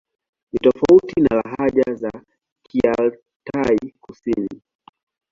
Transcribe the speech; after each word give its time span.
Ni 0.51 0.59
tofauti 0.59 1.21
na 1.21 1.35
lahaja 1.41 1.93
za 1.95 2.11
Kialtai-Kusini. 2.67 4.61